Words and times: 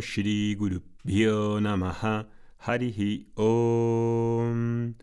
Om 0.00 0.02
Shri 0.02 0.54
Guru 0.54 0.80
Namaha 1.60 2.26
Harihi 2.58 3.28
Om. 3.34 4.94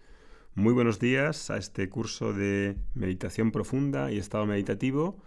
Muy 0.56 0.74
buenos 0.74 1.00
días 1.00 1.52
a 1.52 1.58
este 1.58 1.88
curso 1.88 2.34
de 2.34 2.78
meditación 2.96 3.52
profunda 3.52 4.12
y 4.12 4.18
estado 4.18 4.48
meditativo. 4.48 5.22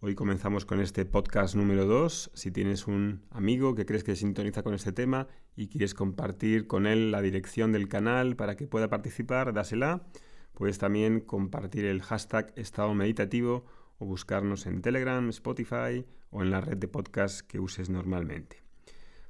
Hoy 0.00 0.14
comenzamos 0.14 0.66
con 0.66 0.82
este 0.82 1.06
podcast 1.06 1.54
número 1.54 1.86
2. 1.86 2.32
Si 2.34 2.50
tienes 2.50 2.86
un 2.86 3.22
amigo 3.30 3.74
que 3.74 3.86
crees 3.86 4.04
que 4.04 4.16
sintoniza 4.16 4.62
con 4.62 4.74
este 4.74 4.92
tema 4.92 5.28
y 5.56 5.68
quieres 5.68 5.94
compartir 5.94 6.66
con 6.66 6.86
él 6.86 7.10
la 7.10 7.22
dirección 7.22 7.72
del 7.72 7.88
canal 7.88 8.36
para 8.36 8.54
que 8.54 8.66
pueda 8.66 8.90
participar, 8.90 9.54
dásela. 9.54 10.06
Puedes 10.52 10.76
también 10.76 11.20
compartir 11.20 11.86
el 11.86 12.02
hashtag 12.02 12.52
estado 12.56 12.92
meditativo 12.92 13.64
o 13.98 14.04
buscarnos 14.04 14.66
en 14.66 14.82
Telegram, 14.82 15.26
Spotify 15.30 16.04
o 16.28 16.42
en 16.42 16.50
la 16.50 16.60
red 16.60 16.76
de 16.76 16.88
podcast 16.88 17.40
que 17.40 17.60
uses 17.60 17.88
normalmente. 17.88 18.65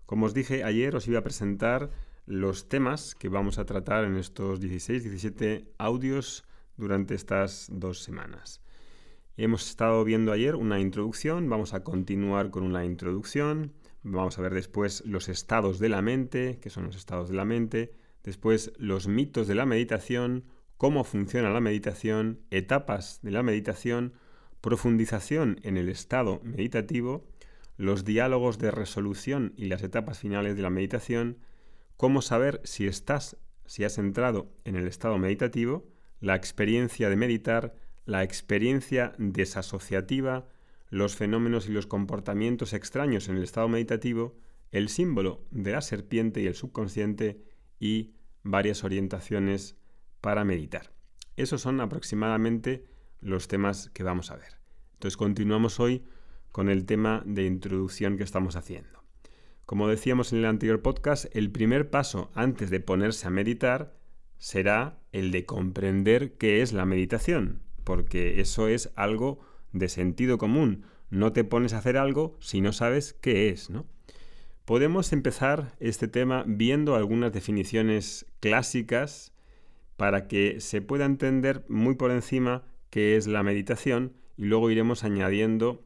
Como 0.06 0.26
os 0.26 0.34
dije 0.34 0.62
ayer, 0.62 0.94
os 0.94 1.08
iba 1.08 1.18
a 1.18 1.26
presentar 1.26 1.90
los 2.26 2.68
temas 2.68 3.14
que 3.14 3.28
vamos 3.28 3.58
a 3.58 3.66
tratar 3.66 4.04
en 4.04 4.16
estos 4.16 4.60
16-17 4.60 5.66
audios 5.78 6.44
durante 6.76 7.14
estas 7.14 7.68
dos 7.70 8.02
semanas. 8.02 8.62
Hemos 9.36 9.68
estado 9.68 10.04
viendo 10.04 10.32
ayer 10.32 10.54
una 10.54 10.80
introducción, 10.80 11.48
vamos 11.48 11.74
a 11.74 11.82
continuar 11.82 12.50
con 12.50 12.62
una 12.62 12.84
introducción, 12.84 13.72
vamos 14.02 14.38
a 14.38 14.42
ver 14.42 14.54
después 14.54 15.04
los 15.04 15.28
estados 15.28 15.78
de 15.78 15.88
la 15.88 16.02
mente, 16.02 16.58
que 16.60 16.70
son 16.70 16.84
los 16.84 16.96
estados 16.96 17.28
de 17.28 17.34
la 17.34 17.44
mente, 17.44 17.92
después 18.22 18.72
los 18.78 19.08
mitos 19.08 19.46
de 19.46 19.54
la 19.54 19.66
meditación, 19.66 20.44
cómo 20.76 21.04
funciona 21.04 21.50
la 21.50 21.60
meditación, 21.60 22.40
etapas 22.50 23.20
de 23.22 23.32
la 23.32 23.42
meditación, 23.42 24.14
profundización 24.60 25.60
en 25.62 25.76
el 25.76 25.88
estado 25.88 26.40
meditativo, 26.42 27.26
los 27.76 28.04
diálogos 28.04 28.58
de 28.58 28.70
resolución 28.70 29.52
y 29.56 29.66
las 29.66 29.82
etapas 29.82 30.18
finales 30.18 30.56
de 30.56 30.62
la 30.62 30.70
meditación, 30.70 31.38
cómo 31.96 32.22
saber 32.22 32.60
si 32.64 32.86
estás, 32.86 33.36
si 33.66 33.84
has 33.84 33.98
entrado 33.98 34.50
en 34.64 34.76
el 34.76 34.86
estado 34.86 35.18
meditativo, 35.18 35.86
la 36.20 36.34
experiencia 36.34 37.10
de 37.10 37.16
meditar, 37.16 37.74
la 38.04 38.22
experiencia 38.22 39.12
desasociativa, 39.18 40.46
los 40.88 41.16
fenómenos 41.16 41.68
y 41.68 41.72
los 41.72 41.86
comportamientos 41.86 42.72
extraños 42.72 43.28
en 43.28 43.36
el 43.36 43.42
estado 43.42 43.68
meditativo, 43.68 44.36
el 44.70 44.88
símbolo 44.88 45.44
de 45.50 45.72
la 45.72 45.82
serpiente 45.82 46.40
y 46.40 46.46
el 46.46 46.54
subconsciente 46.54 47.42
y 47.80 48.14
varias 48.42 48.84
orientaciones 48.84 49.76
para 50.20 50.44
meditar. 50.44 50.92
Esos 51.36 51.60
son 51.60 51.80
aproximadamente 51.80 52.86
los 53.20 53.48
temas 53.48 53.90
que 53.90 54.02
vamos 54.02 54.30
a 54.30 54.36
ver. 54.36 54.58
Entonces 54.94 55.16
continuamos 55.16 55.80
hoy 55.80 56.04
con 56.56 56.70
el 56.70 56.86
tema 56.86 57.22
de 57.26 57.44
introducción 57.44 58.16
que 58.16 58.22
estamos 58.24 58.56
haciendo. 58.56 59.04
Como 59.66 59.88
decíamos 59.88 60.32
en 60.32 60.38
el 60.38 60.46
anterior 60.46 60.80
podcast, 60.80 61.26
el 61.36 61.50
primer 61.50 61.90
paso 61.90 62.30
antes 62.34 62.70
de 62.70 62.80
ponerse 62.80 63.26
a 63.26 63.30
meditar 63.30 63.94
será 64.38 64.98
el 65.12 65.32
de 65.32 65.44
comprender 65.44 66.38
qué 66.38 66.62
es 66.62 66.72
la 66.72 66.86
meditación, 66.86 67.60
porque 67.84 68.40
eso 68.40 68.68
es 68.68 68.90
algo 68.96 69.38
de 69.74 69.90
sentido 69.90 70.38
común. 70.38 70.86
No 71.10 71.34
te 71.34 71.44
pones 71.44 71.74
a 71.74 71.78
hacer 71.80 71.98
algo 71.98 72.38
si 72.40 72.62
no 72.62 72.72
sabes 72.72 73.12
qué 73.12 73.50
es, 73.50 73.68
¿no? 73.68 73.84
Podemos 74.64 75.12
empezar 75.12 75.74
este 75.78 76.08
tema 76.08 76.42
viendo 76.46 76.94
algunas 76.94 77.34
definiciones 77.34 78.24
clásicas 78.40 79.34
para 79.98 80.26
que 80.26 80.62
se 80.62 80.80
pueda 80.80 81.04
entender 81.04 81.66
muy 81.68 81.96
por 81.96 82.12
encima 82.12 82.64
qué 82.88 83.18
es 83.18 83.26
la 83.26 83.42
meditación 83.42 84.14
y 84.38 84.46
luego 84.46 84.70
iremos 84.70 85.04
añadiendo 85.04 85.84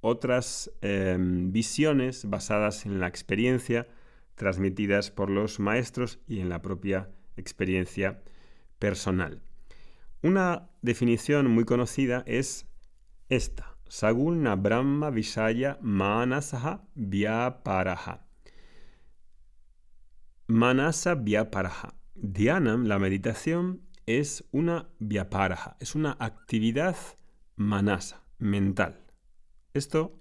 otras 0.00 0.70
em, 0.80 1.52
visiones 1.52 2.28
basadas 2.28 2.86
en 2.86 3.00
la 3.00 3.08
experiencia 3.08 3.86
transmitidas 4.34 5.10
por 5.10 5.30
los 5.30 5.60
maestros 5.60 6.18
y 6.26 6.40
en 6.40 6.48
la 6.48 6.62
propia 6.62 7.10
experiencia 7.36 8.22
personal. 8.78 9.42
Una 10.22 10.70
definición 10.82 11.50
muy 11.50 11.64
conocida 11.64 12.22
es 12.26 12.66
esta, 13.28 13.76
Saguna 13.88 14.56
Brahma 14.56 15.10
Vishaya 15.10 15.78
Manasaha 15.80 16.84
Vyaparaha. 16.94 18.26
Manasa 20.46 21.14
Vyaparaha. 21.14 21.94
Dhyanam, 22.14 22.84
la 22.86 22.98
meditación, 22.98 23.82
es 24.06 24.44
una 24.52 24.88
Vyaparaha, 24.98 25.76
es 25.80 25.94
una 25.94 26.16
actividad 26.18 26.96
manasa, 27.56 28.22
mental. 28.38 29.09
Esto 29.72 30.18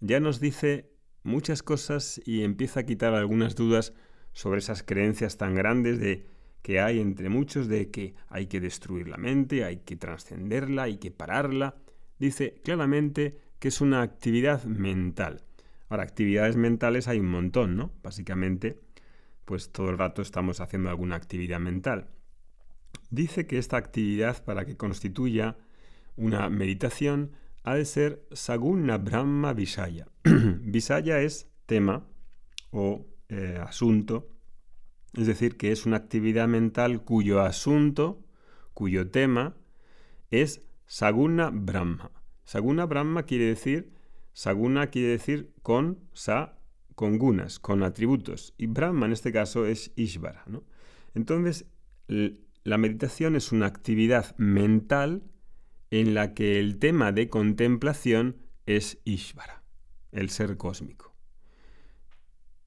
ya 0.00 0.20
nos 0.20 0.40
dice 0.40 0.90
muchas 1.22 1.62
cosas 1.62 2.20
y 2.24 2.42
empieza 2.42 2.80
a 2.80 2.86
quitar 2.86 3.14
algunas 3.14 3.56
dudas 3.56 3.94
sobre 4.32 4.58
esas 4.58 4.82
creencias 4.82 5.38
tan 5.38 5.54
grandes 5.54 5.98
de 5.98 6.26
que 6.62 6.80
hay 6.80 7.00
entre 7.00 7.28
muchos 7.28 7.68
de 7.68 7.90
que 7.90 8.14
hay 8.28 8.46
que 8.46 8.60
destruir 8.60 9.08
la 9.08 9.16
mente, 9.16 9.64
hay 9.64 9.78
que 9.78 9.96
trascenderla, 9.96 10.84
hay 10.84 10.98
que 10.98 11.10
pararla. 11.10 11.76
Dice 12.18 12.60
claramente 12.64 13.38
que 13.58 13.68
es 13.68 13.80
una 13.80 14.02
actividad 14.02 14.64
mental. 14.64 15.42
Ahora, 15.88 16.02
actividades 16.02 16.56
mentales 16.56 17.08
hay 17.08 17.20
un 17.20 17.30
montón, 17.30 17.76
¿no? 17.76 17.92
Básicamente, 18.02 18.80
pues 19.44 19.70
todo 19.70 19.90
el 19.90 19.98
rato 19.98 20.22
estamos 20.22 20.60
haciendo 20.60 20.90
alguna 20.90 21.16
actividad 21.16 21.60
mental. 21.60 22.08
Dice 23.10 23.46
que 23.46 23.58
esta 23.58 23.76
actividad, 23.76 24.44
para 24.44 24.64
que 24.64 24.76
constituya 24.76 25.56
una 26.16 26.48
meditación, 26.50 27.32
ha 27.66 27.74
de 27.74 27.84
ser 27.84 28.24
Saguna 28.30 28.96
Brahma 28.96 29.52
Visaya. 29.52 30.06
Visaya 30.24 31.20
es 31.20 31.50
tema 31.66 32.06
o 32.70 33.04
eh, 33.28 33.58
asunto, 33.60 34.30
es 35.14 35.26
decir, 35.26 35.56
que 35.56 35.72
es 35.72 35.84
una 35.84 35.96
actividad 35.96 36.46
mental 36.46 37.02
cuyo 37.02 37.40
asunto, 37.40 38.24
cuyo 38.72 39.10
tema, 39.10 39.56
es 40.30 40.62
Saguna 40.86 41.50
Brahma. 41.52 42.12
Saguna 42.44 42.86
Brahma 42.86 43.24
quiere 43.24 43.46
decir, 43.46 43.90
Saguna 44.32 44.86
quiere 44.86 45.08
decir 45.08 45.52
con 45.62 45.98
sa, 46.12 46.60
con 46.94 47.18
gunas, 47.18 47.58
con 47.58 47.82
atributos. 47.82 48.54
Y 48.58 48.68
Brahma 48.68 49.06
en 49.06 49.12
este 49.12 49.32
caso 49.32 49.66
es 49.66 49.90
Ishvara. 49.96 50.44
Entonces, 51.14 51.66
la 52.06 52.78
meditación 52.78 53.34
es 53.34 53.50
una 53.50 53.66
actividad 53.66 54.36
mental 54.36 55.24
en 55.90 56.14
la 56.14 56.34
que 56.34 56.58
el 56.58 56.78
tema 56.78 57.12
de 57.12 57.28
contemplación 57.28 58.36
es 58.66 58.98
Ishvara, 59.04 59.62
el 60.12 60.30
ser 60.30 60.56
cósmico. 60.56 61.14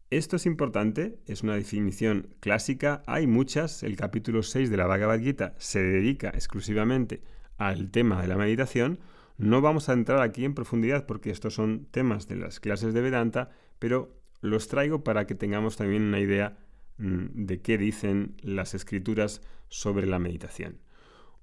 Esto 0.10 0.38
es 0.38 0.46
importante, 0.48 1.20
es 1.28 1.44
una 1.44 1.56
definición 1.56 2.36
clásica, 2.40 3.04
hay 3.06 3.28
muchas, 3.28 3.84
el 3.84 3.96
capítulo 3.96 4.42
6 4.42 4.72
de 4.72 4.78
la 4.78 4.88
Bhagavad 4.88 5.20
Gita 5.20 5.54
se 5.60 5.84
dedica 5.84 6.30
exclusivamente 6.30 7.22
al 7.58 7.92
tema 7.92 8.22
de 8.22 8.28
la 8.28 8.38
meditación, 8.38 9.00
no 9.38 9.62
vamos 9.62 9.88
a 9.88 9.94
entrar 9.94 10.22
aquí 10.22 10.46
en 10.46 10.56
profundidad 10.56 11.06
porque 11.06 11.30
estos 11.30 11.54
son 11.54 11.86
temas 11.92 12.28
de 12.28 12.36
las 12.36 12.60
clases 12.60 12.94
de 12.94 13.02
Vedanta, 13.02 13.52
pero 13.78 14.20
los 14.42 14.68
traigo 14.68 15.04
para 15.04 15.28
que 15.28 15.36
tengamos 15.36 15.78
también 15.78 16.04
una 16.04 16.20
idea 16.20 16.58
mm, 16.98 17.46
de 17.46 17.62
qué 17.62 17.78
dicen 17.78 18.36
las 18.42 18.74
escrituras 18.74 19.42
sobre 19.70 20.08
la 20.08 20.20
meditación. 20.20 20.80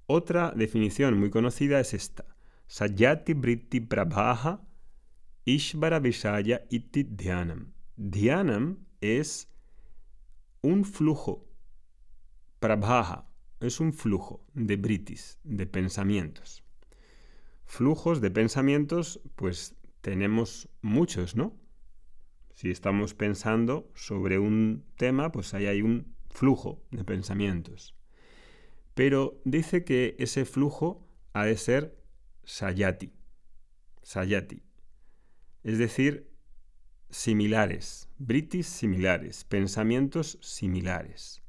Otra 0.09 0.53
definición 0.55 1.19
muy 1.19 1.29
conocida 1.29 1.81
es 1.81 1.93
esta. 1.93 2.23
Sayati 2.67 3.33
Britti 3.33 3.81
Prabhaha 3.81 4.65
Ishvara 5.43 5.99
Vishaya 5.99 6.61
Iti 6.69 7.03
Dhyanam. 7.03 7.73
Dhyanam 7.97 8.85
es 9.01 9.49
un 10.61 10.85
flujo. 10.85 11.45
Prabhaha 12.59 13.29
es 13.59 13.81
un 13.81 13.91
flujo 13.91 14.45
de 14.53 14.77
britis, 14.77 15.39
de 15.43 15.65
pensamientos. 15.65 16.63
Flujos 17.65 18.21
de 18.21 18.31
pensamientos, 18.31 19.19
pues 19.35 19.75
tenemos 19.99 20.69
muchos, 20.81 21.35
¿no? 21.35 21.53
Si 22.53 22.71
estamos 22.71 23.13
pensando 23.13 23.91
sobre 23.93 24.39
un 24.39 24.85
tema, 24.95 25.33
pues 25.33 25.53
ahí 25.53 25.65
hay 25.65 25.81
un 25.81 26.15
flujo 26.29 26.81
de 26.91 27.03
pensamientos 27.03 27.96
pero 28.97 29.39
dice 29.45 29.83
que 29.83 30.15
ese 30.17 30.43
flujo 30.43 31.07
ha 31.33 31.45
de 31.45 31.55
ser 31.55 31.95
sayati. 32.45 33.13
Sayati. 34.01 34.63
Es 35.61 35.77
decir, 35.77 36.31
similares, 37.11 38.09
britis 38.17 38.65
similares, 38.65 39.43
pensamientos 39.43 40.39
similares. 40.41 41.43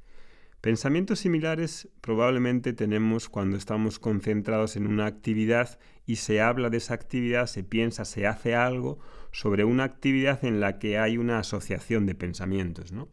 Pensamientos 0.61 1.21
similares 1.21 1.89
probablemente 2.01 2.71
tenemos 2.73 3.29
cuando 3.29 3.57
estamos 3.57 3.97
concentrados 3.97 4.75
en 4.75 4.85
una 4.85 5.07
actividad 5.07 5.79
y 6.05 6.17
se 6.17 6.41
habla 6.41 6.69
de 6.69 6.77
esa 6.77 6.93
actividad, 6.93 7.47
se 7.47 7.63
piensa, 7.63 8.05
se 8.05 8.27
hace 8.27 8.53
algo 8.53 8.99
sobre 9.31 9.63
una 9.63 9.85
actividad 9.85 10.45
en 10.45 10.59
la 10.59 10.77
que 10.77 10.99
hay 10.99 11.17
una 11.17 11.39
asociación 11.39 12.05
de 12.05 12.13
pensamientos. 12.13 12.91
¿no? 12.91 13.09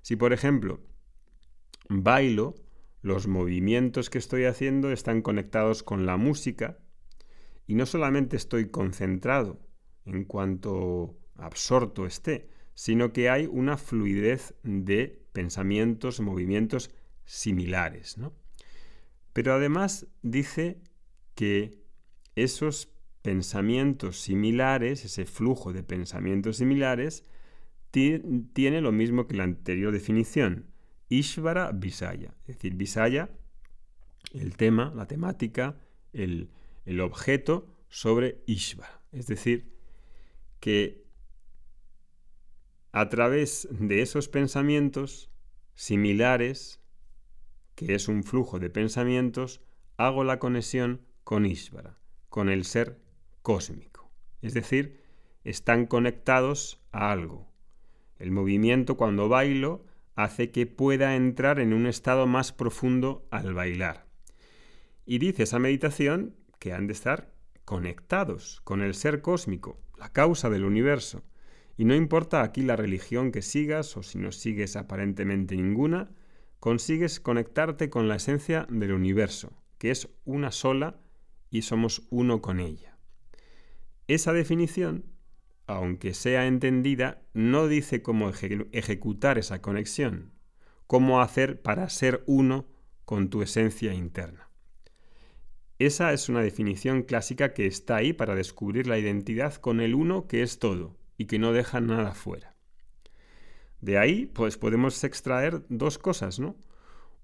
Si, 0.00 0.16
por 0.16 0.32
ejemplo, 0.32 0.80
bailo, 1.90 2.54
los 3.06 3.28
movimientos 3.28 4.10
que 4.10 4.18
estoy 4.18 4.46
haciendo 4.46 4.90
están 4.90 5.22
conectados 5.22 5.84
con 5.84 6.06
la 6.06 6.16
música 6.16 6.76
y 7.64 7.76
no 7.76 7.86
solamente 7.86 8.36
estoy 8.36 8.68
concentrado 8.68 9.60
en 10.06 10.24
cuanto 10.24 11.16
absorto 11.36 12.04
esté, 12.04 12.50
sino 12.74 13.12
que 13.12 13.30
hay 13.30 13.46
una 13.46 13.76
fluidez 13.76 14.56
de 14.64 15.24
pensamientos, 15.32 16.18
movimientos 16.18 16.90
similares. 17.24 18.18
¿no? 18.18 18.32
Pero 19.32 19.54
además 19.54 20.08
dice 20.22 20.82
que 21.36 21.78
esos 22.34 22.92
pensamientos 23.22 24.20
similares, 24.20 25.04
ese 25.04 25.26
flujo 25.26 25.72
de 25.72 25.84
pensamientos 25.84 26.56
similares, 26.56 27.22
tiene 27.92 28.80
lo 28.80 28.90
mismo 28.90 29.28
que 29.28 29.36
la 29.36 29.44
anterior 29.44 29.92
definición, 29.92 30.66
Ishvara 31.08 31.72
Visaya. 31.72 32.34
Es 32.46 32.56
decir, 32.56 32.74
Visaya, 32.74 33.30
el 34.32 34.56
tema, 34.56 34.92
la 34.94 35.06
temática, 35.06 35.76
el, 36.12 36.50
el 36.84 37.00
objeto 37.00 37.76
sobre 37.88 38.42
Ishvara. 38.46 39.02
Es 39.12 39.26
decir, 39.26 39.76
que 40.60 41.06
a 42.92 43.08
través 43.08 43.68
de 43.70 44.02
esos 44.02 44.28
pensamientos 44.28 45.30
similares, 45.74 46.80
que 47.74 47.94
es 47.94 48.08
un 48.08 48.24
flujo 48.24 48.58
de 48.58 48.70
pensamientos, 48.70 49.60
hago 49.96 50.24
la 50.24 50.38
conexión 50.38 51.02
con 51.22 51.44
Ishvara, 51.44 51.98
con 52.28 52.48
el 52.48 52.64
ser 52.64 52.98
cósmico. 53.42 54.10
Es 54.42 54.54
decir, 54.54 55.02
están 55.44 55.86
conectados 55.86 56.80
a 56.90 57.12
algo. 57.12 57.52
El 58.18 58.30
movimiento 58.30 58.96
cuando 58.96 59.28
bailo 59.28 59.84
hace 60.16 60.50
que 60.50 60.66
pueda 60.66 61.14
entrar 61.14 61.60
en 61.60 61.72
un 61.72 61.86
estado 61.86 62.26
más 62.26 62.52
profundo 62.52 63.28
al 63.30 63.54
bailar. 63.54 64.06
Y 65.04 65.18
dice 65.18 65.44
esa 65.44 65.58
meditación 65.58 66.34
que 66.58 66.72
han 66.72 66.86
de 66.86 66.94
estar 66.94 67.32
conectados 67.64 68.60
con 68.64 68.82
el 68.82 68.94
ser 68.94 69.20
cósmico, 69.20 69.78
la 69.98 70.12
causa 70.12 70.50
del 70.50 70.64
universo. 70.64 71.22
Y 71.76 71.84
no 71.84 71.94
importa 71.94 72.42
aquí 72.42 72.62
la 72.62 72.76
religión 72.76 73.30
que 73.30 73.42
sigas 73.42 73.96
o 73.96 74.02
si 74.02 74.18
no 74.18 74.32
sigues 74.32 74.76
aparentemente 74.76 75.54
ninguna, 75.54 76.10
consigues 76.58 77.20
conectarte 77.20 77.90
con 77.90 78.08
la 78.08 78.16
esencia 78.16 78.66
del 78.70 78.92
universo, 78.92 79.52
que 79.78 79.90
es 79.90 80.08
una 80.24 80.50
sola 80.50 80.98
y 81.50 81.62
somos 81.62 82.06
uno 82.10 82.40
con 82.40 82.58
ella. 82.58 82.96
Esa 84.08 84.32
definición, 84.32 85.04
aunque 85.66 86.14
sea 86.14 86.46
entendida, 86.46 87.22
no 87.34 87.68
dice 87.68 88.02
cómo 88.02 88.30
ejecutar 88.30 89.38
esa 89.38 89.60
conexión, 89.60 90.32
cómo 90.86 91.20
hacer 91.20 91.60
para 91.62 91.88
ser 91.88 92.22
uno 92.26 92.66
con 93.04 93.30
tu 93.30 93.42
esencia 93.42 93.92
interna. 93.94 94.48
Esa 95.78 96.12
es 96.12 96.28
una 96.28 96.40
definición 96.40 97.02
clásica 97.02 97.52
que 97.52 97.66
está 97.66 97.96
ahí 97.96 98.12
para 98.12 98.34
descubrir 98.34 98.86
la 98.86 98.98
identidad 98.98 99.54
con 99.54 99.80
el 99.80 99.94
uno 99.94 100.26
que 100.26 100.42
es 100.42 100.58
todo, 100.58 100.96
y 101.18 101.26
que 101.26 101.38
no 101.38 101.52
dejan 101.52 101.86
nada 101.86 102.14
fuera. 102.14 102.54
De 103.80 103.98
ahí, 103.98 104.26
pues 104.26 104.56
podemos 104.56 105.02
extraer 105.04 105.62
dos 105.68 105.98
cosas, 105.98 106.38
¿no? 106.38 106.56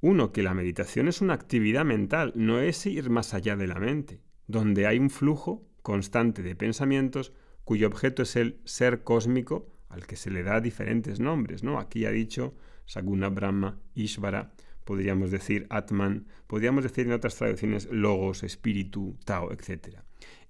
Uno, 0.00 0.32
que 0.32 0.42
la 0.42 0.54
meditación 0.54 1.08
es 1.08 1.20
una 1.20 1.34
actividad 1.34 1.84
mental, 1.84 2.32
no 2.34 2.60
es 2.60 2.84
ir 2.86 3.08
más 3.08 3.34
allá 3.34 3.56
de 3.56 3.66
la 3.66 3.76
mente, 3.76 4.20
donde 4.46 4.86
hay 4.86 4.98
un 4.98 5.10
flujo 5.10 5.66
constante 5.82 6.42
de 6.42 6.56
pensamientos 6.56 7.32
cuyo 7.64 7.86
objeto 7.86 8.22
es 8.22 8.36
el 8.36 8.60
ser 8.64 9.02
cósmico 9.02 9.68
al 9.88 10.06
que 10.06 10.16
se 10.16 10.30
le 10.30 10.42
da 10.42 10.60
diferentes 10.60 11.20
nombres, 11.20 11.62
¿no? 11.62 11.78
Aquí 11.78 12.06
ha 12.06 12.10
dicho 12.10 12.54
Saguna 12.86 13.28
Brahma, 13.28 13.78
Ishvara, 13.94 14.52
podríamos 14.84 15.30
decir 15.30 15.66
Atman, 15.70 16.26
podríamos 16.46 16.82
decir 16.84 17.06
en 17.06 17.12
otras 17.12 17.36
traducciones 17.36 17.88
Logos, 17.90 18.42
Espíritu, 18.42 19.16
Tao, 19.24 19.52
etc. 19.52 19.98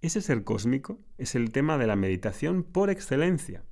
Ese 0.01 0.21
ser 0.21 0.45
cósmico 0.45 1.01
es 1.19 1.35
el 1.35 1.51
tema 1.51 1.79
de 1.79 1.87
la 1.87 1.97
meditación 1.97 2.63
por 2.63 2.91
excelencia. 2.91 3.65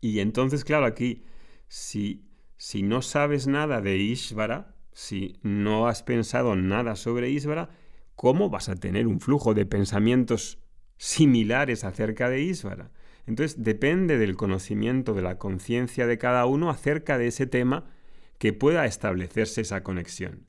Y 0.00 0.20
entonces, 0.20 0.64
claro, 0.64 0.86
aquí, 0.86 1.24
si, 1.68 2.24
si 2.56 2.82
no 2.82 3.02
sabes 3.02 3.46
nada 3.46 3.80
de 3.80 3.96
Ishvara, 3.96 4.74
si 4.92 5.38
no 5.42 5.88
has 5.88 6.02
pensado 6.02 6.56
nada 6.56 6.96
sobre 6.96 7.30
Ishvara, 7.30 7.70
¿cómo 8.14 8.50
vas 8.50 8.68
a 8.68 8.76
tener 8.76 9.06
un 9.06 9.20
flujo 9.20 9.52
de 9.52 9.66
pensamientos 9.66 10.58
similares 10.96 11.84
acerca 11.84 12.28
de 12.28 12.42
Ishvara? 12.42 12.90
Entonces 13.26 13.62
depende 13.62 14.18
del 14.18 14.36
conocimiento 14.36 15.14
de 15.14 15.22
la 15.22 15.38
conciencia 15.38 16.06
de 16.06 16.18
cada 16.18 16.46
uno 16.46 16.70
acerca 16.70 17.18
de 17.18 17.26
ese 17.26 17.46
tema 17.46 17.90
que 18.38 18.52
pueda 18.52 18.86
establecerse 18.86 19.62
esa 19.62 19.82
conexión. 19.82 20.46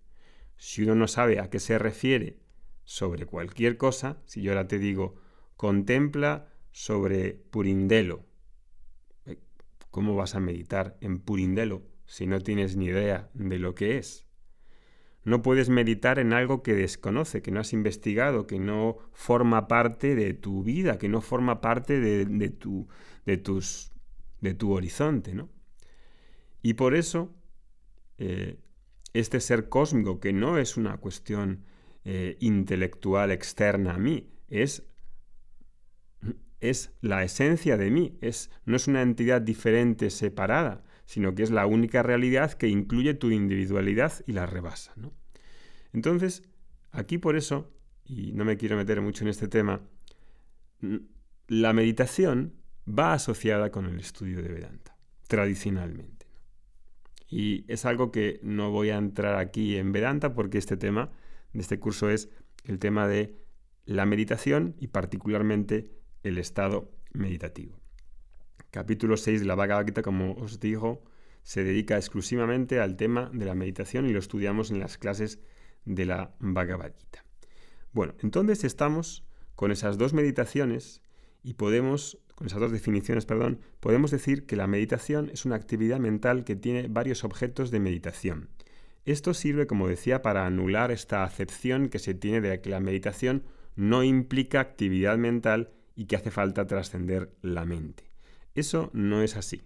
Si 0.57 0.83
uno 0.83 0.95
no 0.95 1.07
sabe 1.07 1.39
a 1.39 1.49
qué 1.49 1.59
se 1.59 1.79
refiere 1.79 2.37
sobre 2.83 3.25
cualquier 3.25 3.77
cosa, 3.77 4.21
si 4.25 4.41
yo 4.41 4.51
ahora 4.51 4.67
te 4.67 4.79
digo, 4.79 5.15
contempla 5.55 6.47
sobre 6.71 7.33
Purindelo, 7.33 8.25
eh, 9.25 9.37
¿cómo 9.89 10.15
vas 10.15 10.35
a 10.35 10.39
meditar 10.39 10.97
en 11.01 11.19
Purindelo 11.19 11.83
si 12.05 12.27
no 12.27 12.39
tienes 12.41 12.75
ni 12.75 12.85
idea 12.85 13.29
de 13.33 13.59
lo 13.59 13.73
que 13.73 13.97
es? 13.97 14.26
No 15.27 15.41
puedes 15.41 15.67
meditar 15.67 16.19
en 16.19 16.31
algo 16.31 16.63
que 16.63 16.73
desconoce, 16.73 17.41
que 17.41 17.51
no 17.51 17.59
has 17.59 17.73
investigado, 17.73 18.47
que 18.47 18.59
no 18.59 18.97
forma 19.11 19.67
parte 19.67 20.15
de 20.15 20.33
tu 20.33 20.63
vida, 20.63 20.97
que 20.97 21.09
no 21.09 21.19
forma 21.19 21.59
parte 21.59 21.99
de, 21.99 22.49
tu, 22.49 22.87
de, 23.25 23.35
tus, 23.35 23.91
de 24.39 24.53
tu 24.53 24.71
horizonte, 24.71 25.33
¿no? 25.33 25.49
Y 26.61 26.75
por 26.75 26.95
eso, 26.95 27.35
eh, 28.17 28.57
este 29.11 29.41
ser 29.41 29.67
cósmico, 29.67 30.21
que 30.21 30.31
no 30.31 30.57
es 30.57 30.77
una 30.77 30.95
cuestión 30.95 31.65
eh, 32.05 32.37
intelectual 32.39 33.29
externa 33.31 33.95
a 33.95 33.97
mí, 33.97 34.31
es, 34.47 34.87
es 36.61 36.93
la 37.01 37.25
esencia 37.25 37.75
de 37.75 37.91
mí, 37.91 38.17
es, 38.21 38.49
no 38.63 38.77
es 38.77 38.87
una 38.87 39.01
entidad 39.01 39.41
diferente, 39.41 40.09
separada, 40.09 40.85
sino 41.07 41.33
que 41.33 41.41
es 41.41 41.51
la 41.51 41.65
única 41.65 42.03
realidad 42.03 42.53
que 42.53 42.67
incluye 42.67 43.13
tu 43.13 43.31
individualidad 43.31 44.13
y 44.27 44.33
la 44.33 44.45
rebasa. 44.45 44.93
Entonces, 45.93 46.43
aquí 46.91 47.17
por 47.17 47.37
eso, 47.37 47.73
y 48.03 48.33
no 48.33 48.43
me 48.43 48.57
quiero 48.57 48.75
meter 48.75 49.01
mucho 49.01 49.23
en 49.23 49.29
este 49.29 49.47
tema, 49.47 49.81
la 51.47 51.71
meditación 51.71 52.53
va 52.87 53.13
asociada 53.13 53.71
con 53.71 53.85
el 53.85 53.99
estudio 53.99 54.41
de 54.41 54.49
Vedanta, 54.49 54.97
tradicionalmente. 55.27 56.27
Y 57.29 57.63
es 57.71 57.85
algo 57.85 58.11
que 58.11 58.41
no 58.43 58.71
voy 58.71 58.89
a 58.89 58.97
entrar 58.97 59.35
aquí 59.35 59.77
en 59.77 59.93
Vedanta 59.93 60.33
porque 60.33 60.57
este 60.57 60.75
tema 60.75 61.09
de 61.53 61.61
este 61.61 61.79
curso 61.79 62.09
es 62.09 62.29
el 62.65 62.79
tema 62.79 63.07
de 63.07 63.37
la 63.85 64.05
meditación 64.05 64.75
y 64.77 64.87
particularmente 64.87 65.89
el 66.23 66.37
estado 66.37 66.91
meditativo. 67.13 67.79
Capítulo 68.71 69.15
6 69.15 69.39
de 69.39 69.45
la 69.45 69.55
Bhagavad 69.55 69.85
Gita, 69.85 70.01
como 70.01 70.33
os 70.33 70.59
digo, 70.59 71.03
se 71.43 71.63
dedica 71.63 71.95
exclusivamente 71.95 72.81
al 72.81 72.97
tema 72.97 73.31
de 73.33 73.45
la 73.45 73.55
meditación 73.55 74.05
y 74.05 74.11
lo 74.11 74.19
estudiamos 74.19 74.71
en 74.71 74.79
las 74.79 74.97
clases 74.97 75.39
de 75.85 76.05
la 76.05 76.35
Bhagavad 76.39 76.91
Gita. 76.97 77.23
Bueno, 77.93 78.13
entonces 78.21 78.65
estamos 78.65 79.23
con 79.55 79.71
esas 79.71 79.97
dos 79.97 80.13
meditaciones 80.13 81.01
y 81.43 81.53
podemos, 81.53 82.19
con 82.35 82.47
esas 82.47 82.59
dos 82.59 82.73
definiciones, 82.73 83.25
perdón, 83.25 83.61
podemos 83.79 84.11
decir 84.11 84.45
que 84.45 84.57
la 84.57 84.67
meditación 84.67 85.29
es 85.31 85.45
una 85.45 85.55
actividad 85.55 85.99
mental 85.99 86.43
que 86.43 86.57
tiene 86.57 86.89
varios 86.89 87.23
objetos 87.23 87.71
de 87.71 87.79
meditación. 87.79 88.49
Esto 89.05 89.33
sirve, 89.33 89.67
como 89.67 89.87
decía, 89.87 90.21
para 90.21 90.45
anular 90.45 90.91
esta 90.91 91.23
acepción 91.23 91.87
que 91.87 91.99
se 91.99 92.13
tiene 92.13 92.41
de 92.41 92.59
que 92.59 92.69
la 92.69 92.81
meditación 92.81 93.45
no 93.77 94.03
implica 94.03 94.59
actividad 94.59 95.17
mental 95.17 95.71
y 95.95 96.05
que 96.05 96.17
hace 96.17 96.29
falta 96.31 96.67
trascender 96.67 97.31
la 97.41 97.63
mente. 97.63 98.06
Eso 98.57 98.89
no 98.91 99.21
es 99.21 99.37
así. 99.37 99.61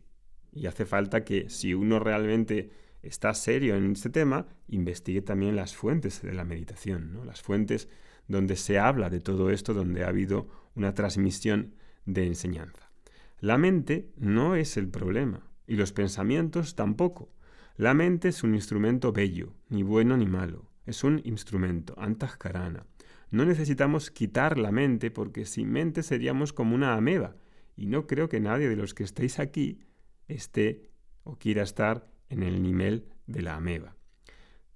Y 0.51 0.65
hace 0.65 0.85
falta 0.85 1.23
que 1.23 1.49
si 1.49 1.73
uno 1.73 1.97
realmente 1.97 2.71
está 3.01 3.33
serio 3.33 3.77
en 3.77 3.93
este 3.93 4.09
tema, 4.09 4.47
investigue 4.67 5.21
también 5.21 5.55
las 5.55 5.77
fuentes 5.77 6.21
de 6.21 6.33
la 6.33 6.43
meditación, 6.43 7.13
¿no? 7.13 7.23
las 7.23 7.41
fuentes 7.41 7.87
donde 8.27 8.57
se 8.57 8.79
habla 8.79 9.09
de 9.09 9.21
todo 9.21 9.49
esto, 9.49 9.73
donde 9.73 10.03
ha 10.03 10.09
habido 10.09 10.49
una 10.75 10.93
transmisión 10.93 11.73
de 12.05 12.27
enseñanza. 12.27 12.91
La 13.39 13.57
mente 13.57 14.11
no 14.17 14.57
es 14.57 14.75
el 14.75 14.89
problema 14.89 15.47
y 15.67 15.77
los 15.77 15.93
pensamientos 15.93 16.75
tampoco. 16.75 17.31
La 17.77 17.93
mente 17.93 18.27
es 18.27 18.43
un 18.43 18.55
instrumento 18.55 19.13
bello, 19.13 19.53
ni 19.69 19.83
bueno 19.83 20.17
ni 20.17 20.25
malo. 20.25 20.69
Es 20.85 21.05
un 21.05 21.21
instrumento, 21.23 21.95
antahkarana. 21.97 22.85
No 23.29 23.45
necesitamos 23.45 24.11
quitar 24.11 24.57
la 24.57 24.73
mente 24.73 25.11
porque 25.11 25.45
sin 25.45 25.71
mente 25.71 26.03
seríamos 26.03 26.51
como 26.51 26.75
una 26.75 26.95
ameba 26.95 27.37
y 27.81 27.87
no 27.87 28.05
creo 28.05 28.29
que 28.29 28.39
nadie 28.39 28.69
de 28.69 28.75
los 28.75 28.93
que 28.93 29.03
estéis 29.03 29.39
aquí 29.39 29.79
esté 30.27 30.91
o 31.23 31.39
quiera 31.39 31.63
estar 31.63 32.07
en 32.29 32.43
el 32.43 32.61
nivel 32.61 33.07
de 33.25 33.41
la 33.41 33.55
ameba. 33.55 33.95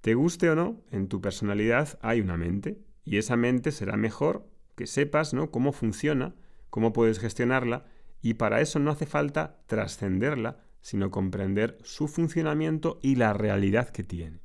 Te 0.02 0.16
guste 0.16 0.50
o 0.50 0.56
no, 0.56 0.84
en 0.90 1.08
tu 1.08 1.22
personalidad 1.22 2.00
hay 2.02 2.20
una 2.20 2.36
mente 2.36 2.80
y 3.04 3.18
esa 3.18 3.36
mente 3.36 3.72
será 3.72 3.96
mejor 3.96 4.50
que 4.76 4.88
sepas 4.88 5.36
¿no? 5.36 5.52
cómo 5.52 5.72
funciona, 5.72 6.34
cómo 6.72 6.94
puedes 6.94 7.20
gestionarla 7.20 7.86
y 8.24 8.34
para 8.34 8.60
eso 8.60 8.80
no 8.80 8.90
hace 8.90 9.06
falta 9.06 9.62
trascenderla, 9.68 10.64
sino 10.82 11.12
comprender 11.12 11.78
su 11.84 12.08
funcionamiento 12.08 13.00
y 13.04 13.18
la 13.18 13.34
realidad 13.34 13.90
que 13.90 14.04
tiene. 14.04 14.40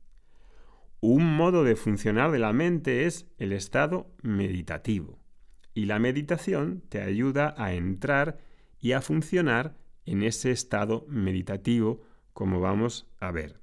Un 1.00 1.34
modo 1.34 1.64
de 1.64 1.76
funcionar 1.76 2.30
de 2.30 2.40
la 2.40 2.52
mente 2.52 3.06
es 3.06 3.26
el 3.38 3.52
estado 3.52 4.14
meditativo 4.22 5.18
y 5.72 5.86
la 5.86 5.98
meditación 5.98 6.82
te 6.90 7.00
ayuda 7.00 7.54
a 7.56 7.72
entrar 7.72 8.49
y 8.80 8.92
a 8.92 9.00
funcionar 9.00 9.76
en 10.06 10.22
ese 10.22 10.50
estado 10.50 11.04
meditativo 11.08 12.02
como 12.32 12.60
vamos 12.60 13.06
a 13.18 13.30
ver. 13.30 13.60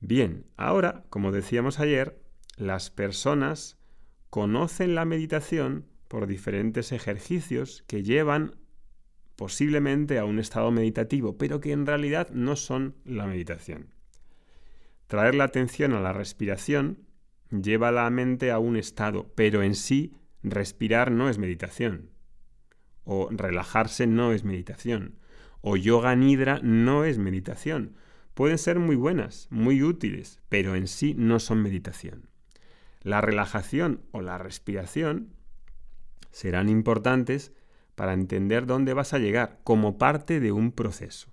Bien, 0.00 0.46
ahora, 0.56 1.04
como 1.10 1.30
decíamos 1.30 1.78
ayer, 1.78 2.20
las 2.56 2.90
personas 2.90 3.78
conocen 4.30 4.94
la 4.94 5.04
meditación 5.04 5.86
por 6.08 6.26
diferentes 6.26 6.92
ejercicios 6.92 7.84
que 7.86 8.02
llevan 8.02 8.56
posiblemente 9.36 10.18
a 10.18 10.24
un 10.24 10.38
estado 10.38 10.70
meditativo, 10.70 11.36
pero 11.38 11.60
que 11.60 11.72
en 11.72 11.86
realidad 11.86 12.30
no 12.30 12.56
son 12.56 12.96
la 13.04 13.26
meditación. 13.26 13.94
Traer 15.06 15.34
la 15.34 15.44
atención 15.44 15.92
a 15.92 16.00
la 16.00 16.12
respiración 16.12 17.06
lleva 17.50 17.92
la 17.92 18.08
mente 18.08 18.50
a 18.50 18.58
un 18.58 18.76
estado, 18.76 19.32
pero 19.34 19.62
en 19.62 19.74
sí 19.74 20.14
respirar 20.42 21.10
no 21.10 21.28
es 21.28 21.38
meditación. 21.38 22.11
O 23.04 23.28
relajarse 23.30 24.06
no 24.06 24.32
es 24.32 24.44
meditación. 24.44 25.18
O 25.60 25.76
yoga 25.76 26.14
nidra 26.16 26.60
no 26.62 27.04
es 27.04 27.18
meditación 27.18 27.96
pueden 28.34 28.58
ser 28.58 28.78
muy 28.78 28.96
buenas, 28.96 29.46
muy 29.50 29.82
útiles, 29.82 30.40
pero 30.48 30.74
en 30.74 30.88
sí 30.88 31.14
no 31.16 31.38
son 31.38 31.62
meditación. 31.62 32.28
La 33.02 33.20
relajación 33.20 34.02
o 34.12 34.22
la 34.22 34.38
respiración 34.38 35.34
serán 36.30 36.68
importantes 36.68 37.52
para 37.94 38.14
entender 38.14 38.66
dónde 38.66 38.94
vas 38.94 39.12
a 39.12 39.18
llegar 39.18 39.60
como 39.64 39.98
parte 39.98 40.40
de 40.40 40.52
un 40.52 40.72
proceso. 40.72 41.30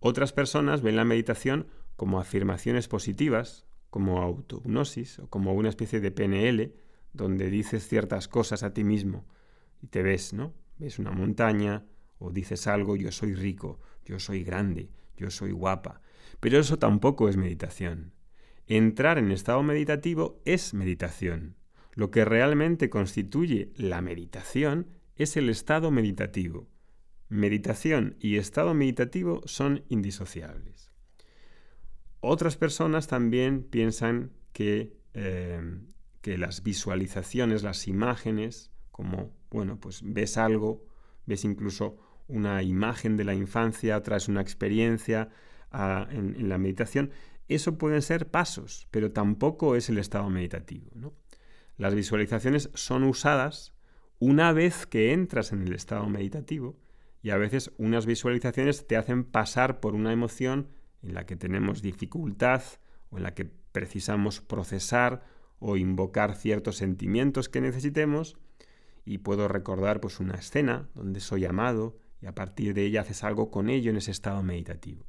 Otras 0.00 0.32
personas 0.32 0.82
ven 0.82 0.96
la 0.96 1.04
meditación 1.04 1.68
como 1.96 2.18
afirmaciones 2.18 2.88
positivas, 2.88 3.66
como 3.90 4.22
autognosis 4.22 5.18
o 5.18 5.28
como 5.28 5.52
una 5.52 5.68
especie 5.68 6.00
de 6.00 6.10
PNL, 6.10 6.74
donde 7.12 7.50
dices 7.50 7.86
ciertas 7.86 8.26
cosas 8.26 8.62
a 8.62 8.72
ti 8.72 8.84
mismo 8.84 9.26
y 9.82 9.88
te 9.88 10.02
ves, 10.02 10.32
¿no? 10.32 10.54
Ves 10.80 10.98
una 10.98 11.10
montaña 11.10 11.84
o 12.18 12.32
dices 12.32 12.66
algo, 12.66 12.96
yo 12.96 13.12
soy 13.12 13.34
rico, 13.34 13.80
yo 14.06 14.18
soy 14.18 14.42
grande, 14.42 14.88
yo 15.14 15.30
soy 15.30 15.52
guapa. 15.52 16.00
Pero 16.40 16.58
eso 16.58 16.78
tampoco 16.78 17.28
es 17.28 17.36
meditación. 17.36 18.14
Entrar 18.66 19.18
en 19.18 19.30
estado 19.30 19.62
meditativo 19.62 20.40
es 20.46 20.72
meditación. 20.72 21.56
Lo 21.92 22.10
que 22.10 22.24
realmente 22.24 22.88
constituye 22.88 23.72
la 23.76 24.00
meditación 24.00 24.86
es 25.16 25.36
el 25.36 25.50
estado 25.50 25.90
meditativo. 25.90 26.66
Meditación 27.28 28.16
y 28.18 28.36
estado 28.36 28.72
meditativo 28.72 29.42
son 29.44 29.84
indisociables. 29.90 30.92
Otras 32.20 32.56
personas 32.56 33.06
también 33.06 33.64
piensan 33.64 34.32
que, 34.54 34.96
eh, 35.12 35.60
que 36.22 36.38
las 36.38 36.62
visualizaciones, 36.62 37.62
las 37.62 37.86
imágenes, 37.86 38.70
como, 39.00 39.32
bueno, 39.50 39.80
pues 39.80 40.02
ves 40.04 40.36
algo, 40.36 40.84
ves 41.24 41.46
incluso 41.46 41.96
una 42.28 42.62
imagen 42.62 43.16
de 43.16 43.24
la 43.24 43.32
infancia 43.32 44.02
tras 44.02 44.28
una 44.28 44.42
experiencia 44.42 45.30
en, 45.72 46.50
la 46.50 46.58
meditación, 46.58 47.12
eso 47.48 47.78
pueden 47.78 48.02
ser 48.02 48.30
pasos, 48.30 48.88
pero 48.90 49.10
tampoco 49.10 49.74
es 49.74 49.88
el 49.88 49.96
estado 49.96 50.28
meditativo. 50.28 51.14
Las 51.78 51.94
visualizaciones 51.94 52.68
son 52.74 53.04
usadas 53.04 53.72
una 54.18 54.52
vez 54.52 54.84
que 54.84 55.14
entras 55.14 55.52
en 55.52 55.62
el 55.62 55.72
estado 55.72 56.06
meditativo 56.10 56.78
y 57.22 57.30
a 57.30 57.38
veces 57.38 57.72
unas 57.78 58.04
visualizaciones 58.04 58.86
te 58.86 58.98
hacen 58.98 59.24
pasar 59.24 59.80
por 59.80 59.94
una 59.94 60.12
emoción 60.12 60.68
en 61.02 61.14
la 61.14 61.24
que 61.24 61.36
tenemos 61.36 61.80
dificultad 61.80 62.62
o 63.08 63.16
en 63.16 63.22
la 63.22 63.32
que 63.32 63.46
precisamos 63.46 64.42
procesar 64.42 65.24
o 65.58 65.78
invocar 65.78 66.36
ciertos 66.36 66.76
sentimientos 66.76 67.48
que 67.48 67.62
necesitemos 67.62 68.36
y 69.04 69.18
puedo 69.18 69.48
recordar 69.48 70.00
pues 70.00 70.20
una 70.20 70.34
escena 70.34 70.88
donde 70.94 71.20
soy 71.20 71.44
amado 71.44 71.98
y 72.20 72.26
a 72.26 72.34
partir 72.34 72.74
de 72.74 72.84
ella 72.84 73.02
haces 73.02 73.24
algo 73.24 73.50
con 73.50 73.70
ello 73.70 73.90
en 73.90 73.96
ese 73.96 74.10
estado 74.10 74.42
meditativo. 74.42 75.06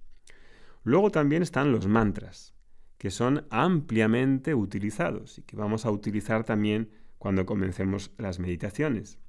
Luego 0.84 1.12
también 1.12 1.44
están 1.44 1.72
los 1.72 1.88
mantras, 1.88 2.56
que 2.98 3.12
son 3.12 3.46
ampliamente 3.50 4.56
utilizados 4.56 5.38
y 5.38 5.44
que 5.44 5.56
vamos 5.56 5.86
a 5.86 5.92
utilizar 5.92 6.44
también 6.44 6.92
cuando 7.18 7.46
comencemos 7.46 8.12
las 8.18 8.40
meditaciones. 8.40 9.20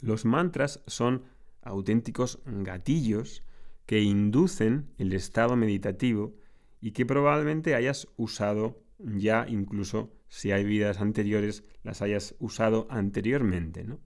Los 0.00 0.24
mantras 0.24 0.82
son 0.86 1.24
auténticos 1.62 2.40
gatillos 2.44 3.42
que 3.86 4.02
inducen 4.02 4.90
el 4.98 5.12
estado 5.12 5.56
meditativo 5.56 6.34
y 6.80 6.92
que 6.92 7.06
probablemente 7.06 7.74
hayas 7.74 8.08
usado 8.16 8.82
ya 8.98 9.46
incluso 9.48 10.12
si 10.28 10.52
hay 10.52 10.64
vidas 10.64 11.00
anteriores 11.00 11.64
las 11.82 12.02
hayas 12.02 12.34
usado 12.38 12.86
anteriormente. 12.90 13.84
¿no? 13.84 14.00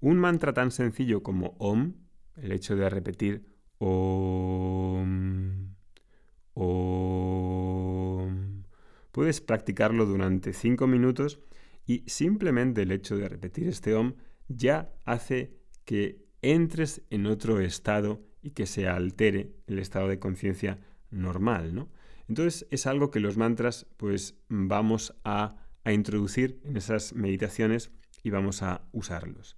Un 0.00 0.18
mantra 0.18 0.52
tan 0.52 0.70
sencillo 0.70 1.22
como 1.22 1.56
OM 1.58 1.94
el 2.36 2.52
hecho 2.52 2.76
de 2.76 2.88
repetir 2.88 3.44
Om, 3.78 5.74
Om. 6.54 7.70
Puedes 9.12 9.40
practicarlo 9.40 10.06
durante 10.06 10.52
5 10.52 10.86
minutos 10.86 11.40
y 11.86 12.04
simplemente 12.06 12.82
el 12.82 12.92
hecho 12.92 13.16
de 13.16 13.28
repetir 13.28 13.68
este 13.68 13.94
Om 13.94 14.14
ya 14.48 14.92
hace 15.04 15.56
que 15.84 16.24
entres 16.42 17.02
en 17.10 17.26
otro 17.26 17.60
estado 17.60 18.22
y 18.42 18.50
que 18.50 18.66
se 18.66 18.86
altere 18.88 19.54
el 19.66 19.78
estado 19.78 20.08
de 20.08 20.18
conciencia 20.18 20.78
normal, 21.10 21.74
¿no? 21.74 21.88
Entonces 22.30 22.68
es 22.70 22.86
algo 22.86 23.10
que 23.10 23.18
los 23.18 23.36
mantras 23.36 23.88
pues 23.96 24.36
vamos 24.48 25.16
a, 25.24 25.56
introducir 25.84 26.60
en 26.62 26.76
esas 26.76 27.12
meditaciones 27.14 27.90
y 28.22 28.30
vamos 28.30 28.62
a 28.62 28.82
usarlos. 28.92 29.56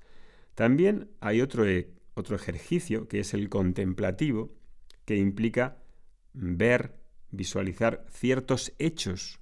También 0.55 1.11
hay 1.21 1.43
otro 1.43 1.69
e, 1.69 1.91
otro 2.15 2.35
ejercicio 2.35 3.09
que 3.09 3.21
es 3.21 3.35
el 3.35 3.51
contemplativo, 3.51 4.55
que 5.05 5.17
implica 5.17 5.83
ver, 6.33 6.97
visualizar 7.31 8.07
ciertos 8.09 8.73
hechos, 8.79 9.39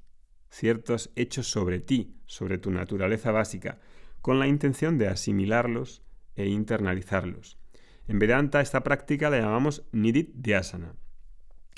ciertos 0.50 1.12
hechos 1.14 1.46
sobre 1.46 1.78
ti, 1.78 2.16
sobre 2.26 2.58
tu 2.58 2.72
naturaleza 2.72 3.30
básica, 3.30 3.78
con 4.22 4.40
la 4.40 4.48
intención 4.48 4.98
de 4.98 5.06
asimilarlos 5.06 6.02
e 6.34 6.48
internalizarlos. 6.48 7.58
En 8.08 8.18
Vedanta 8.18 8.60
esta 8.60 8.82
práctica 8.82 9.30
la 9.30 9.38
llamamos 9.38 9.84
Nidit 9.92 10.34
Dhyasana 10.34 10.96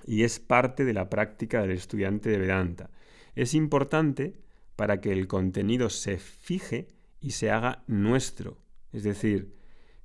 y 0.07 0.25
es 0.25 0.41
parte 0.41 0.85
de 0.85 0.93
la 0.93 1.09
práctica 1.09 1.63
del 1.63 1.73
estudiante 1.73 2.31
de 2.31 2.39
Vedanta. 2.39 2.91
Es 3.35 3.55
importante 3.55 4.35
para 4.77 5.01
que 5.01 5.13
el 5.13 5.27
contenido 5.27 5.91
se 5.91 6.19
fije 6.19 6.89
y 7.21 7.33
se 7.33 7.51
haga 7.51 7.85
nuestro, 7.87 8.59
es 8.93 9.03
decir, 9.03 9.55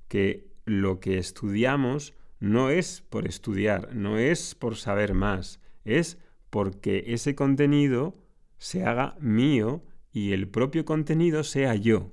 que 0.08 0.48
lo 0.64 1.00
que 1.00 1.18
estudiamos 1.18 2.14
no 2.40 2.70
es 2.70 3.00
por 3.00 3.26
estudiar, 3.26 3.94
no 3.94 4.18
es 4.18 4.54
por 4.54 4.76
saber 4.76 5.14
más, 5.14 5.60
es 5.84 6.18
porque 6.50 7.04
ese 7.08 7.34
contenido 7.34 8.16
se 8.58 8.84
haga 8.84 9.16
mío 9.20 9.82
y 10.12 10.32
el 10.32 10.48
propio 10.48 10.84
contenido 10.84 11.44
sea 11.44 11.74
yo. 11.74 12.12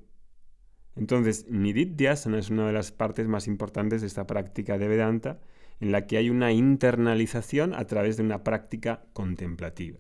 Entonces, 0.96 1.46
Nidit 1.50 1.96
Dhyasana 1.96 2.40
es 2.40 2.50
una 2.50 2.68
de 2.68 2.74
las 2.74 2.92
partes 2.92 3.28
más 3.28 3.48
importantes 3.48 4.02
de 4.02 4.08
esta 4.08 4.26
práctica 4.26 4.78
de 4.78 4.88
Vedanta, 4.88 5.40
en 5.80 5.92
la 5.92 6.08
que 6.08 6.18
hay 6.18 6.30
una 6.30 6.52
internalización 6.52 7.74
a 7.74 7.86
través 7.86 8.18
de 8.18 8.24
una 8.24 8.44
práctica 8.44 9.06
contemplativa. 9.14 10.00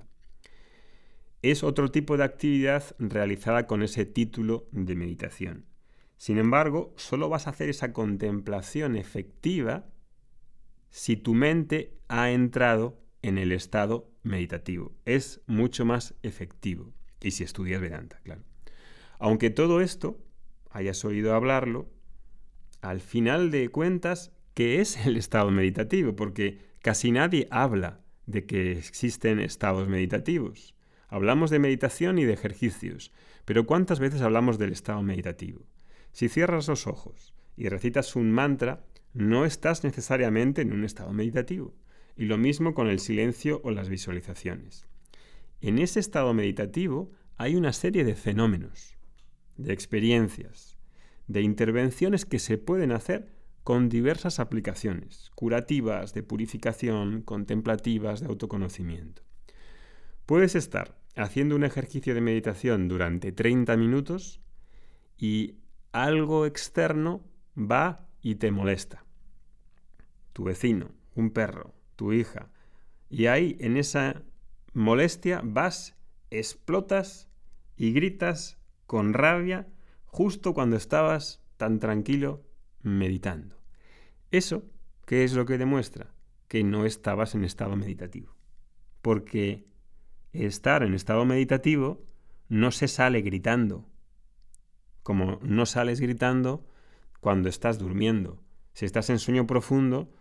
Es 1.41 1.63
otro 1.63 1.91
tipo 1.91 2.17
de 2.17 2.23
actividad 2.23 2.83
realizada 2.97 3.67
con 3.67 3.83
ese 3.83 4.05
título 4.05 4.67
de 4.71 4.95
meditación. 4.95 5.65
Sin 6.17 6.37
embargo, 6.37 6.93
solo 6.97 7.29
vas 7.29 7.47
a 7.47 7.51
hacer 7.51 7.69
esa 7.69 7.93
contemplación 7.93 8.95
efectiva 8.95 9.85
si 10.89 11.17
tu 11.17 11.33
mente 11.33 11.97
ha 12.07 12.31
entrado 12.31 13.01
en 13.21 13.37
el 13.37 13.51
estado 13.51 14.09
meditativo. 14.23 14.93
Es 15.05 15.41
mucho 15.45 15.85
más 15.85 16.15
efectivo. 16.23 16.93
Y 17.21 17.31
si 17.31 17.43
estudias 17.43 17.81
Vedanta, 17.81 18.19
claro. 18.23 18.43
Aunque 19.19 19.49
todo 19.49 19.81
esto 19.81 20.23
hayas 20.69 21.03
oído 21.05 21.33
hablarlo, 21.33 21.89
al 22.81 22.99
final 22.99 23.51
de 23.51 23.69
cuentas, 23.69 24.31
¿qué 24.55 24.81
es 24.81 25.05
el 25.05 25.17
estado 25.17 25.51
meditativo? 25.51 26.15
Porque 26.15 26.57
casi 26.81 27.11
nadie 27.11 27.47
habla 27.51 27.99
de 28.25 28.45
que 28.45 28.71
existen 28.71 29.39
estados 29.39 29.87
meditativos. 29.87 30.73
Hablamos 31.07 31.51
de 31.51 31.59
meditación 31.59 32.17
y 32.17 32.25
de 32.25 32.33
ejercicios, 32.33 33.11
pero 33.43 33.67
¿cuántas 33.67 33.99
veces 33.99 34.21
hablamos 34.21 34.57
del 34.57 34.71
estado 34.71 35.03
meditativo? 35.03 35.67
Si 36.11 36.29
cierras 36.29 36.67
los 36.67 36.87
ojos 36.87 37.35
y 37.55 37.69
recitas 37.69 38.15
un 38.15 38.31
mantra, 38.31 38.83
no 39.13 39.45
estás 39.45 39.83
necesariamente 39.83 40.61
en 40.61 40.73
un 40.73 40.83
estado 40.83 41.13
meditativo. 41.13 41.75
Y 42.17 42.25
lo 42.25 42.37
mismo 42.37 42.73
con 42.73 42.87
el 42.87 42.99
silencio 42.99 43.61
o 43.63 43.71
las 43.71 43.89
visualizaciones. 43.89 44.87
En 45.59 45.79
ese 45.79 45.99
estado 45.99 46.33
meditativo 46.33 47.11
hay 47.35 47.55
una 47.55 47.73
serie 47.73 48.05
de 48.05 48.15
fenómenos, 48.15 48.95
de 49.57 49.73
experiencias, 49.73 50.77
de 51.27 51.41
intervenciones 51.41 52.25
que 52.25 52.39
se 52.39 52.57
pueden 52.57 52.93
hacer 52.93 53.34
con 53.65 53.89
diversas 53.89 54.39
aplicaciones, 54.39 55.31
curativas, 55.33 56.13
de 56.13 56.21
purificación, 56.21 57.23
contemplativas, 57.23 58.19
de 58.19 58.27
autoconocimiento. 58.27 59.23
Puedes 60.27 60.53
estar 60.53 60.99
haciendo 61.15 61.55
un 61.55 61.63
ejercicio 61.63 62.13
de 62.13 62.21
meditación 62.21 62.87
durante 62.87 63.31
30 63.31 63.75
minutos 63.75 64.39
y 65.17 65.55
algo 65.93 66.45
externo 66.45 67.23
va 67.57 68.07
y 68.21 68.35
te 68.35 68.51
molesta. 68.51 69.03
Tu 70.33 70.43
vecino, 70.43 70.91
un 71.15 71.31
perro, 71.31 71.73
tu 71.95 72.13
hija. 72.13 72.51
Y 73.09 73.25
ahí, 73.25 73.57
en 73.59 73.77
esa 73.77 74.21
molestia, 74.73 75.41
vas, 75.43 75.95
explotas 76.29 77.29
y 77.77 77.93
gritas 77.93 78.59
con 78.85 79.13
rabia 79.13 79.67
justo 80.05 80.53
cuando 80.53 80.75
estabas 80.75 81.41
tan 81.57 81.79
tranquilo 81.79 82.43
meditando. 82.83 83.54
Eso, 84.35 84.65
¿qué 85.05 85.23
es 85.23 85.31
lo 85.31 85.45
que 85.45 85.57
demuestra? 85.57 86.13
Que 86.49 86.61
no 86.65 86.85
estabas 86.85 87.35
en 87.35 87.45
estado 87.45 87.77
meditativo. 87.77 88.35
Porque 89.01 89.65
estar 90.33 90.83
en 90.83 90.93
estado 90.93 91.23
meditativo 91.23 92.03
no 92.49 92.71
se 92.71 92.89
sale 92.89 93.21
gritando, 93.21 93.87
como 95.03 95.39
no 95.41 95.65
sales 95.65 96.01
gritando 96.01 96.67
cuando 97.21 97.47
estás 97.47 97.79
durmiendo. 97.79 98.43
Si 98.73 98.83
estás 98.83 99.09
en 99.09 99.19
sueño 99.19 99.47
profundo, 99.47 100.11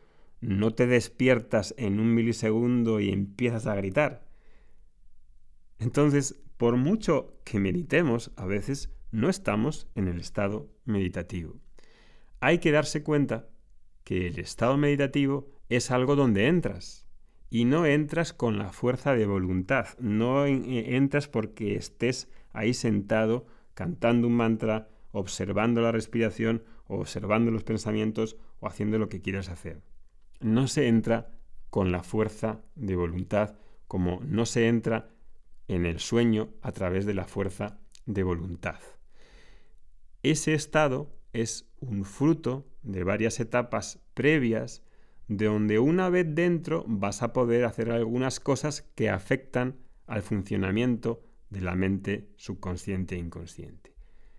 no 0.40 0.72
te 0.72 0.86
despiertas 0.86 1.74
en 1.76 1.98
un 1.98 2.14
milisegundo 2.14 3.00
y 3.00 3.10
empiezas 3.10 3.66
a 3.66 3.74
gritar. 3.74 4.28
Entonces, 5.80 6.40
por 6.56 6.76
mucho 6.76 7.40
que 7.42 7.58
meditemos, 7.58 8.30
a 8.36 8.46
veces 8.46 8.94
no 9.10 9.28
estamos 9.28 9.88
en 9.96 10.06
el 10.06 10.20
estado 10.20 10.70
meditativo. 10.84 11.56
Hay 12.38 12.58
que 12.58 12.70
darse 12.70 13.02
cuenta 13.02 13.48
que 14.04 14.26
el 14.28 14.38
estado 14.38 14.76
meditativo 14.76 15.48
es 15.68 15.90
algo 15.90 16.14
donde 16.14 16.46
entras 16.46 17.06
y 17.50 17.64
no 17.64 17.86
entras 17.86 18.32
con 18.32 18.58
la 18.58 18.72
fuerza 18.72 19.14
de 19.14 19.26
voluntad, 19.26 19.88
no 19.98 20.46
eh, 20.46 20.96
entras 20.96 21.28
porque 21.28 21.74
estés 21.76 22.28
ahí 22.52 22.74
sentado 22.74 23.46
cantando 23.74 24.28
un 24.28 24.34
mantra, 24.34 24.88
observando 25.12 25.80
la 25.80 25.92
respiración, 25.92 26.62
observando 26.86 27.50
los 27.50 27.64
pensamientos 27.64 28.36
o 28.60 28.66
haciendo 28.66 28.98
lo 28.98 29.08
que 29.08 29.20
quieras 29.20 29.48
hacer. 29.48 29.82
No 30.40 30.68
se 30.68 30.88
entra 30.88 31.30
con 31.70 31.90
la 31.90 32.02
fuerza 32.02 32.60
de 32.74 32.96
voluntad 32.96 33.56
como 33.88 34.20
no 34.24 34.46
se 34.46 34.68
entra 34.68 35.10
en 35.68 35.86
el 35.86 35.98
sueño 35.98 36.50
a 36.62 36.72
través 36.72 37.06
de 37.06 37.14
la 37.14 37.24
fuerza 37.24 37.78
de 38.06 38.22
voluntad. 38.22 38.80
Ese 40.22 40.54
estado 40.54 41.10
es 41.34 41.68
un 41.80 42.04
fruto 42.04 42.66
de 42.82 43.04
varias 43.04 43.40
etapas 43.40 44.00
previas 44.14 44.82
de 45.28 45.46
donde 45.46 45.78
una 45.78 46.08
vez 46.08 46.26
dentro 46.28 46.84
vas 46.86 47.22
a 47.22 47.32
poder 47.32 47.64
hacer 47.64 47.90
algunas 47.90 48.40
cosas 48.40 48.82
que 48.94 49.10
afectan 49.10 49.76
al 50.06 50.22
funcionamiento 50.22 51.22
de 51.50 51.60
la 51.60 51.74
mente 51.74 52.28
subconsciente 52.36 53.16
e 53.16 53.18
inconsciente. 53.18 53.94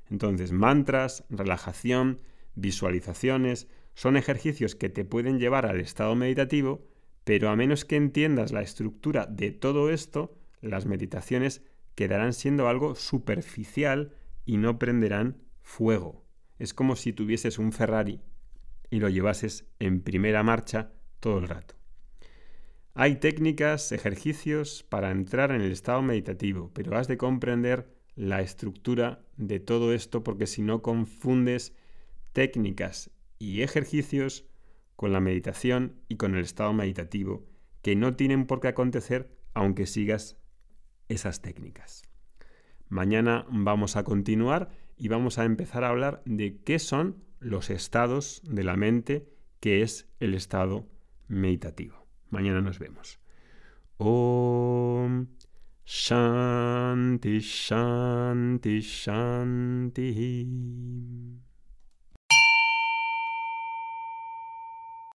Entonces, 0.10 0.52
mantras, 0.52 1.26
relajación, 1.30 2.22
visualizaciones, 2.56 3.68
son 3.94 4.18
ejercicios 4.18 4.76
que 4.76 4.90
te 4.90 5.06
pueden 5.06 5.40
llevar 5.40 5.66
al 5.66 5.80
estado 5.80 6.16
meditativo, 6.16 6.88
pero 7.24 7.50
a 7.50 7.56
menos 7.56 7.86
que 7.86 7.96
entiendas 7.96 8.52
la 8.52 8.62
estructura 8.62 9.26
de 9.26 9.52
todo 9.52 9.90
esto, 9.90 10.38
las 10.62 10.86
meditaciones 10.86 11.64
quedarán 11.96 12.34
siendo 12.34 12.68
algo 12.68 12.96
superficial 12.96 14.14
y 14.46 14.58
no 14.58 14.78
prenderán 14.78 15.38
fuego. 15.62 16.25
Es 16.60 16.74
como 16.74 16.96
si 16.96 17.14
tuvieses 17.14 17.60
un 17.60 17.72
Ferrari 17.72 18.22
y 18.90 19.00
lo 19.00 19.10
llevases 19.10 19.66
en 19.80 20.02
primera 20.02 20.44
marcha 20.44 20.92
todo 21.20 21.40
el 21.40 21.48
rato. 21.48 21.76
Hay 22.94 23.18
técnicas, 23.18 23.92
ejercicios 23.92 24.84
para 24.84 25.12
entrar 25.12 25.52
en 25.52 25.62
el 25.62 25.72
estado 25.72 26.02
meditativo, 26.02 26.72
pero 26.74 26.98
has 26.98 27.10
de 27.10 27.18
comprender 27.18 27.94
la 28.16 28.42
estructura 28.42 29.26
de 29.36 29.60
todo 29.60 29.94
esto 29.94 30.24
porque 30.24 30.48
si 30.48 30.62
no 30.62 30.82
confundes 30.82 31.74
técnicas 32.32 33.12
y 33.38 33.62
ejercicios 33.62 34.46
con 34.96 35.12
la 35.12 35.20
meditación 35.20 36.00
y 36.08 36.16
con 36.16 36.36
el 36.36 36.46
estado 36.46 36.72
meditativo, 36.72 37.46
que 37.82 37.98
no 37.98 38.16
tienen 38.16 38.48
por 38.48 38.62
qué 38.62 38.70
acontecer 38.70 39.30
aunque 39.54 39.86
sigas 39.86 40.38
esas 41.10 41.42
técnicas. 41.42 42.04
Mañana 42.88 43.46
vamos 43.50 43.96
a 43.96 44.04
continuar 44.04 44.70
y 44.98 45.08
vamos 45.08 45.38
a 45.40 45.46
empezar 45.46 45.84
a 45.84 45.90
hablar 45.90 46.22
de 46.26 46.58
qué 46.64 46.80
son 46.80 47.24
los 47.40 47.70
estados 47.70 48.42
de 48.46 48.64
la 48.64 48.76
mente, 48.76 49.30
que 49.60 49.82
es 49.82 50.08
el 50.20 50.34
estado 50.34 50.88
meditativo. 51.28 52.08
Mañana 52.30 52.62
nos 52.62 52.80
vemos. 52.80 53.20
Om 53.98 55.28
Shanti 55.86 57.40
Shanti 57.40 58.80
Shanti 58.82 60.10